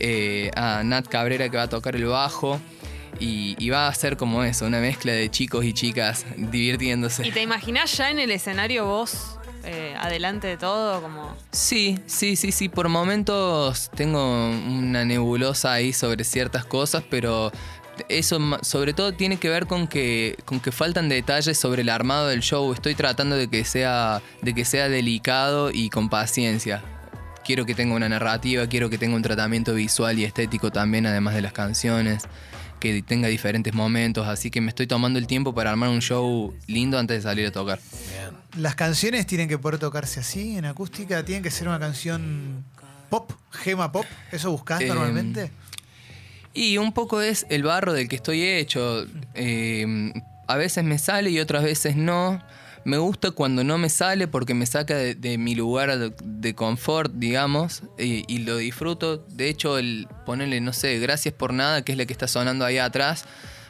eh, 0.00 0.50
a 0.56 0.82
Nat 0.82 1.06
Cabrera, 1.06 1.48
que 1.48 1.56
va 1.56 1.64
a 1.64 1.68
tocar 1.68 1.94
el 1.94 2.06
bajo. 2.06 2.60
Y, 3.18 3.54
y 3.58 3.68
va 3.70 3.86
a 3.86 3.94
ser 3.94 4.16
como 4.16 4.42
eso, 4.44 4.64
una 4.64 4.80
mezcla 4.80 5.12
de 5.12 5.30
chicos 5.30 5.64
y 5.64 5.74
chicas 5.74 6.24
divirtiéndose. 6.36 7.26
¿Y 7.26 7.32
te 7.32 7.42
imaginás 7.42 7.94
ya 7.96 8.10
en 8.10 8.18
el 8.18 8.30
escenario 8.30 8.86
vos 8.86 9.36
eh, 9.64 9.94
adelante 9.98 10.46
de 10.46 10.56
todo? 10.56 11.02
Como... 11.02 11.36
Sí, 11.52 11.98
sí, 12.06 12.36
sí, 12.36 12.50
sí. 12.50 12.70
Por 12.70 12.88
momentos 12.88 13.90
tengo 13.94 14.48
una 14.48 15.04
nebulosa 15.04 15.72
ahí 15.72 15.92
sobre 15.92 16.24
ciertas 16.24 16.64
cosas, 16.64 17.02
pero 17.10 17.52
eso 18.08 18.38
sobre 18.62 18.92
todo 18.92 19.12
tiene 19.12 19.36
que 19.38 19.48
ver 19.48 19.66
con 19.66 19.86
que, 19.88 20.36
con 20.44 20.60
que 20.60 20.72
faltan 20.72 21.08
detalles 21.08 21.58
sobre 21.58 21.82
el 21.82 21.88
armado 21.88 22.28
del 22.28 22.40
show. 22.40 22.72
Estoy 22.72 22.94
tratando 22.94 23.36
de 23.36 23.48
que 23.48 23.64
sea, 23.64 24.22
de 24.42 24.54
que 24.54 24.64
sea 24.64 24.88
delicado 24.88 25.70
y 25.72 25.90
con 25.90 26.08
paciencia. 26.08 26.82
Quiero 27.44 27.66
que 27.66 27.74
tenga 27.74 27.94
una 27.94 28.08
narrativa, 28.08 28.66
quiero 28.66 28.90
que 28.90 28.98
tenga 28.98 29.16
un 29.16 29.22
tratamiento 29.22 29.74
visual 29.74 30.18
y 30.18 30.24
estético 30.24 30.70
también, 30.70 31.06
además 31.06 31.34
de 31.34 31.42
las 31.42 31.52
canciones, 31.52 32.24
que 32.78 33.02
tenga 33.02 33.28
diferentes 33.28 33.74
momentos, 33.74 34.26
así 34.28 34.50
que 34.50 34.60
me 34.60 34.68
estoy 34.68 34.86
tomando 34.86 35.18
el 35.18 35.26
tiempo 35.26 35.54
para 35.54 35.70
armar 35.70 35.88
un 35.90 36.00
show 36.00 36.54
lindo 36.66 36.98
antes 36.98 37.18
de 37.18 37.22
salir 37.22 37.46
a 37.46 37.52
tocar. 37.52 37.78
¿Las 38.56 38.74
canciones 38.74 39.26
tienen 39.26 39.48
que 39.48 39.58
poder 39.58 39.78
tocarse 39.78 40.20
así, 40.20 40.56
en 40.56 40.64
acústica? 40.64 41.24
¿Tienen 41.24 41.42
que 41.42 41.50
ser 41.50 41.68
una 41.68 41.78
canción 41.78 42.64
pop, 43.08 43.32
gema 43.50 43.90
pop? 43.92 44.06
¿Eso 44.32 44.50
buscás 44.50 44.80
Eh, 44.80 44.86
normalmente? 44.86 45.50
Y 46.52 46.78
un 46.78 46.92
poco 46.92 47.20
es 47.20 47.46
el 47.48 47.62
barro 47.62 47.92
del 47.92 48.08
que 48.08 48.16
estoy 48.16 48.42
hecho. 48.42 49.04
Eh, 49.34 50.12
a 50.46 50.56
veces 50.56 50.82
me 50.84 50.98
sale 50.98 51.30
y 51.30 51.38
otras 51.38 51.62
veces 51.62 51.96
no. 51.96 52.42
Me 52.84 52.96
gusta 52.96 53.30
cuando 53.30 53.62
no 53.62 53.76
me 53.76 53.90
sale 53.90 54.26
porque 54.26 54.54
me 54.54 54.66
saca 54.66 54.96
de, 54.96 55.38
mi 55.38 55.54
lugar 55.54 55.96
de, 55.98 56.14
de 56.24 56.54
confort, 56.54 57.12
digamos, 57.14 57.82
y, 57.98 58.24
y 58.26 58.38
lo 58.38 58.56
disfruto. 58.56 59.18
De 59.28 59.48
hecho, 59.48 59.78
el 59.78 60.08
ponerle, 60.24 60.60
no 60.60 60.72
sé, 60.72 60.98
gracias 60.98 61.34
por 61.34 61.52
nada, 61.52 61.84
que 61.84 61.92
es 61.92 61.98
la 61.98 62.06
que 62.06 62.12
está 62.12 62.26
sonando 62.26 62.64
ahí 62.64 62.78
atrás. 62.78 63.26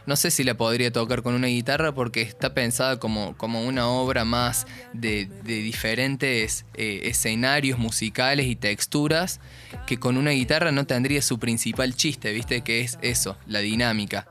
No 0.07 0.17
sé 0.17 0.31
si 0.31 0.45
la 0.45 0.55
podría 0.55 0.91
tocar 0.93 1.23
con 1.23 1.35
una 1.35 1.47
guitarra 1.49 1.93
porque 1.95 2.23
está 2.23 2.55
pensada 2.55 2.99
como, 2.99 3.37
como 3.37 3.63
una 3.65 3.89
obra 3.89 4.25
más 4.25 4.67
de, 4.93 5.27
de 5.45 5.57
diferentes 5.63 6.65
eh, 6.75 7.03
escenarios 7.05 7.79
musicales 7.79 8.47
y 8.47 8.57
texturas 8.57 9.41
que 9.87 9.99
con 9.99 10.17
una 10.17 10.31
guitarra 10.31 10.73
no 10.73 10.87
tendría 10.87 11.23
su 11.23 11.39
principal 11.39 11.95
chiste, 11.95 12.33
¿viste? 12.33 12.63
Que 12.63 12.81
es 12.81 12.99
eso, 13.03 13.37
la 13.47 13.61
dinámica. 13.61 14.27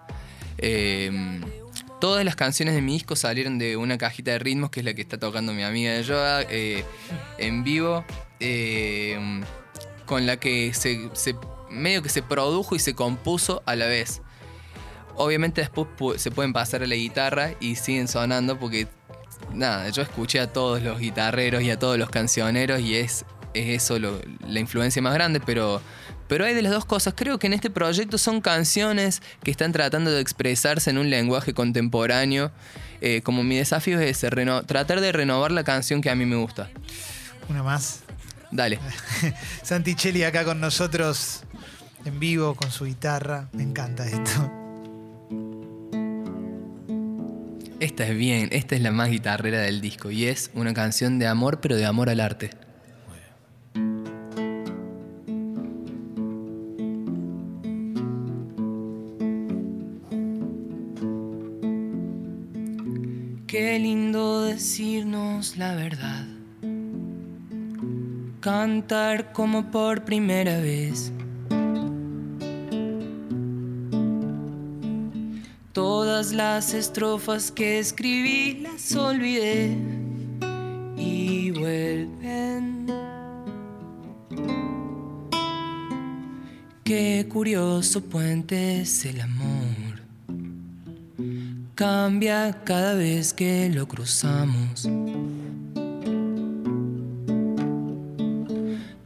Eh, 0.57 1.39
todas 2.01 2.25
las 2.25 2.35
canciones 2.35 2.75
de 2.75 2.81
mi 2.81 2.93
disco 2.93 3.15
salieron 3.15 3.57
de 3.59 3.77
una 3.77 3.97
cajita 3.97 4.31
de 4.31 4.39
ritmos 4.39 4.69
que 4.71 4.79
es 4.81 4.85
la 4.85 4.93
que 4.93 5.01
está 5.01 5.17
tocando 5.17 5.53
mi 5.53 5.63
amiga 5.63 5.91
de 5.93 6.03
yoga 6.03 6.41
eh, 6.49 6.83
en 7.37 7.63
vivo, 7.63 8.03
eh, 8.39 9.17
con 10.05 10.25
la 10.25 10.37
que 10.37 10.73
se- 10.73 11.09
medio 11.69 12.01
que 12.01 12.09
se 12.09 12.23
produjo 12.23 12.75
y 12.75 12.79
se 12.79 12.95
compuso 12.95 13.61
a 13.65 13.75
la 13.75 13.85
vez. 13.85 14.21
Obviamente 15.15 15.61
después 15.61 15.87
pu- 15.97 16.17
se 16.17 16.31
pueden 16.31 16.53
pasar 16.53 16.83
a 16.83 16.87
la 16.87 16.95
guitarra 16.95 17.51
y 17.59 17.75
siguen 17.75 18.07
sonando 18.07 18.57
porque, 18.59 18.87
nada, 19.53 19.89
yo 19.89 20.01
escuché 20.01 20.39
a 20.39 20.51
todos 20.51 20.81
los 20.81 20.99
guitarreros 20.99 21.61
y 21.63 21.71
a 21.71 21.77
todos 21.79 21.97
los 21.97 22.09
cancioneros 22.09 22.79
y 22.81 22.95
es, 22.95 23.25
es 23.53 23.83
eso 23.83 23.99
lo- 23.99 24.21
la 24.47 24.59
influencia 24.59 25.01
más 25.01 25.13
grande, 25.13 25.39
pero, 25.39 25.81
pero 26.27 26.45
hay 26.45 26.53
de 26.53 26.61
las 26.61 26.71
dos 26.71 26.85
cosas. 26.85 27.13
Creo 27.17 27.37
que 27.39 27.47
en 27.47 27.53
este 27.53 27.69
proyecto 27.69 28.17
son 28.17 28.39
canciones 28.41 29.21
que 29.43 29.51
están 29.51 29.71
tratando 29.71 30.11
de 30.11 30.21
expresarse 30.21 30.89
en 30.89 30.97
un 30.97 31.09
lenguaje 31.09 31.53
contemporáneo. 31.53 32.51
Eh, 33.01 33.21
como 33.21 33.43
mi 33.43 33.55
desafío 33.57 33.99
es 33.99 34.17
ese, 34.17 34.29
reno- 34.29 34.63
tratar 34.65 34.99
de 35.01 35.11
renovar 35.11 35.51
la 35.51 35.63
canción 35.63 36.01
que 36.01 36.09
a 36.09 36.15
mí 36.15 36.25
me 36.25 36.35
gusta. 36.35 36.69
Una 37.49 37.63
más. 37.63 38.01
Dale. 38.51 38.79
Santichelli 39.63 40.23
acá 40.23 40.43
con 40.43 40.59
nosotros 40.59 41.41
en 42.05 42.19
vivo 42.19 42.55
con 42.55 42.71
su 42.71 42.85
guitarra. 42.85 43.47
Me 43.53 43.63
encanta 43.63 44.05
esto. 44.05 44.51
Esta 47.79 48.05
es 48.05 48.17
bien, 48.17 48.49
esta 48.51 48.75
es 48.75 48.81
la 48.81 48.91
más 48.91 49.09
guitarrera 49.09 49.61
del 49.61 49.79
disco 49.79 50.11
y 50.11 50.25
es 50.25 50.51
una 50.53 50.73
canción 50.73 51.17
de 51.17 51.27
amor, 51.27 51.61
pero 51.61 51.77
de 51.77 51.85
amor 51.85 52.09
al 52.09 52.19
arte. 52.19 52.49
Qué 63.47 63.79
lindo 63.79 64.43
decirnos 64.43 65.57
la 65.57 65.75
verdad. 65.75 66.25
cantar 68.41 69.33
como 69.33 69.69
por 69.69 70.05
primera 70.05 70.59
vez. 70.59 71.11
Las 76.33 76.73
estrofas 76.73 77.51
que 77.51 77.79
escribí 77.79 78.59
las 78.61 78.95
olvidé 78.95 79.75
y 80.95 81.51
vuelven. 81.51 82.87
Qué 86.83 87.27
curioso 87.29 88.01
puente 88.01 88.81
es 88.81 89.05
el 89.05 89.21
amor. 89.21 90.01
Cambia 91.75 92.61
cada 92.63 92.93
vez 92.93 93.33
que 93.33 93.69
lo 93.69 93.87
cruzamos. 93.87 94.87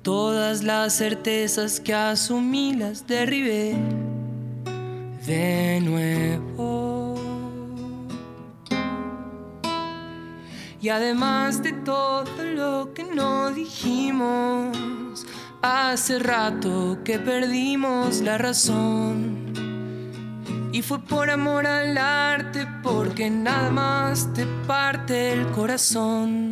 Todas 0.02 0.64
las 0.64 0.98
certezas 0.98 1.80
que 1.80 1.94
asumí 1.94 2.76
las 2.76 3.08
derribé 3.08 3.76
de 5.26 5.80
nuevo. 5.82 6.73
Y 10.84 10.90
además 10.90 11.64
de 11.64 11.72
todo 11.72 12.44
lo 12.44 12.94
que 12.94 13.06
no 13.06 13.52
dijimos, 13.52 15.26
hace 15.62 16.20
rato 16.20 16.98
que 17.06 17.20
perdimos 17.20 18.20
la 18.20 18.38
razón. 18.38 19.54
Y 20.74 20.82
fue 20.82 21.00
por 21.00 21.30
amor 21.30 21.66
al 21.68 21.98
arte, 21.98 22.68
porque 22.84 23.30
nada 23.30 23.72
más 23.72 24.34
te 24.34 24.46
parte 24.68 25.32
el 25.32 25.48
corazón. 25.52 26.52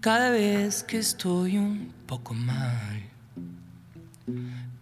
Cada 0.00 0.28
vez 0.28 0.82
que 0.82 0.98
estoy 0.98 1.56
un 1.56 1.94
poco 2.04 2.34
mal, 2.34 2.97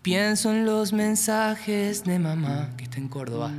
pienso 0.06 0.52
en 0.52 0.64
los 0.64 0.92
mensajes 0.92 2.04
de 2.04 2.20
mamá 2.20 2.70
que 2.76 2.84
está 2.84 2.98
en 2.98 3.08
Córdoba. 3.08 3.50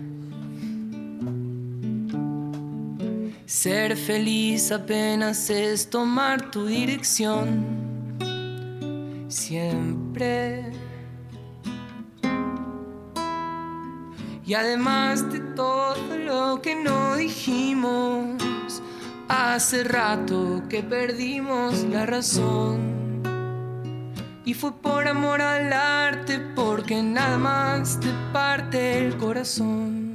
Ser 3.46 3.98
feliz 3.98 4.72
apenas 4.72 5.50
es 5.50 5.90
tomar 5.90 6.50
tu 6.50 6.66
dirección. 6.68 7.66
Siempre. 9.28 10.72
Y 14.46 14.54
además 14.54 15.30
de 15.30 15.42
todo 15.54 16.18
lo 16.18 16.62
que 16.62 16.76
no 16.76 17.18
dijimos, 17.18 18.42
hace 19.28 19.84
rato 19.84 20.64
que 20.70 20.82
perdimos 20.82 21.84
la 21.84 22.06
razón. 22.06 22.97
Y 24.48 24.54
fue 24.54 24.72
por 24.72 25.06
amor 25.06 25.42
al 25.42 25.74
arte, 25.74 26.40
porque 26.40 27.04
nada 27.04 27.38
más 27.38 28.00
te 28.00 28.08
parte 28.32 28.98
el 28.98 29.18
corazón. 29.18 30.07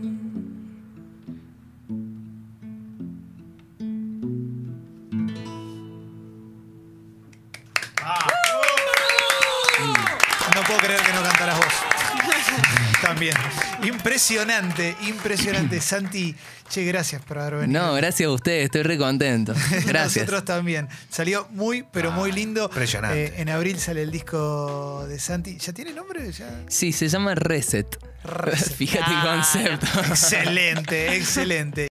Impresionante, 14.03 14.97
impresionante. 15.07 15.81
Santi, 15.81 16.35
che, 16.69 16.83
gracias 16.85 17.23
por 17.23 17.39
haber 17.39 17.55
venido. 17.61 17.81
No, 17.81 17.95
gracias 17.95 18.27
a 18.29 18.33
ustedes, 18.33 18.65
estoy 18.65 18.83
re 18.83 18.99
contento. 18.99 19.55
Gracias. 19.87 20.17
Nosotros 20.27 20.45
también. 20.45 20.89
Salió 21.09 21.47
muy, 21.51 21.85
pero 21.93 22.11
muy 22.11 22.33
lindo. 22.33 22.65
impresionante. 22.65 23.27
Eh, 23.27 23.33
en 23.37 23.49
abril 23.49 23.79
sale 23.79 24.03
el 24.03 24.11
disco 24.11 25.07
de 25.09 25.21
Santi. 25.21 25.57
¿Ya 25.59 25.73
tiene 25.73 25.93
nombre? 25.93 26.33
¿Ya? 26.33 26.63
Sí, 26.69 26.93
se 26.93 27.09
llama 27.09 27.37
Reset. 27.37 27.87
Reset. 28.25 28.73
Fíjate 28.77 28.99
el 29.13 29.21
Claro. 29.21 29.31
concepto. 29.43 30.01
Excelente, 30.09 31.17
excelente. 31.17 31.81